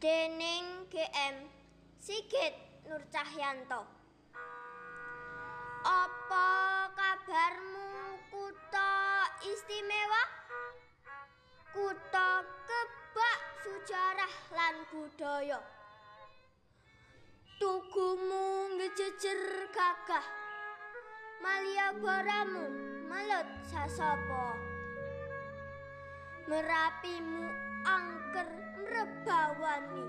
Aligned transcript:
dening 0.00 0.88
GM 0.88 1.36
Sigit 2.00 2.56
Nur 2.88 3.04
Cahyanto. 3.12 3.84
Apa 5.84 6.48
kabarmu 6.96 8.16
kutha 8.32 9.28
istimewa? 9.44 10.24
Kutha 11.76 12.40
kebak 12.64 13.40
sejarah 13.60 14.34
lan 14.56 14.74
budaya. 14.88 15.60
Tugumu 17.60 18.80
ngejejer 18.80 19.68
gagah. 19.68 20.24
Malia 21.44 21.92
baramu 22.00 22.72
melut 23.04 23.48
sasapa. 23.68 24.79
Merapimu 26.50 27.46
angker 27.86 28.50
mrebawani. 28.82 30.06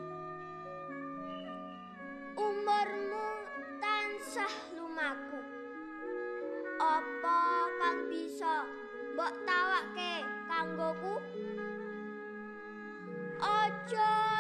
Umurmu 2.34 3.26
tansah 3.78 4.56
lumaku. 4.74 5.38
Apa 6.82 7.70
kang 7.78 8.10
bisa 8.10 8.66
mbok 9.14 9.38
tawake 9.46 10.26
kanggoku? 10.50 11.22
Aja 13.38 14.31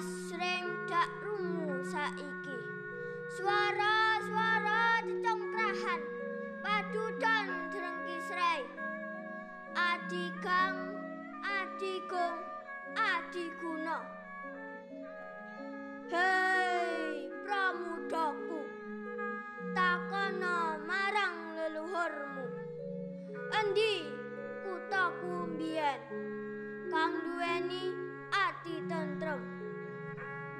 asring 0.00 0.68
dak 0.88 1.08
rumu 1.24 1.84
saiki. 1.84 2.69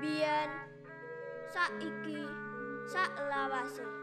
Biyen 0.03 0.51
saiki 1.53 2.25
sak 2.93 3.13
lawase. 3.31 4.00